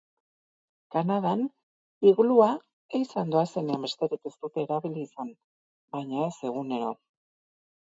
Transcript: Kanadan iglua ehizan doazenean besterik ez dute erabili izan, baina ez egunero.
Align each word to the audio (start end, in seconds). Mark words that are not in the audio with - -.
Kanadan 0.95 1.43
iglua 2.13 2.49
ehizan 3.01 3.37
doazenean 3.37 3.87
besterik 3.89 4.29
ez 4.33 4.35
dute 4.37 4.67
erabili 4.67 5.09
izan, 5.09 5.35
baina 5.97 6.29
ez 6.33 6.37
egunero. 6.53 6.95